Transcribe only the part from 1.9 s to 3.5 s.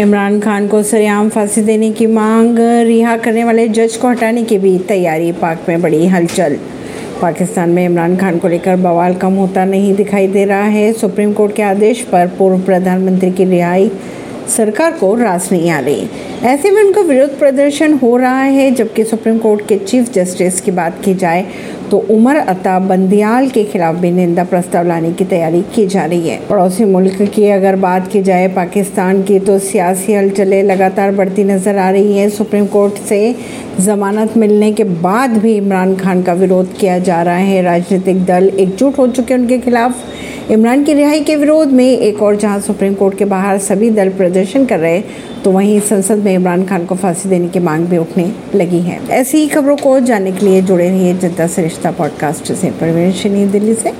की मांग, रिहा करने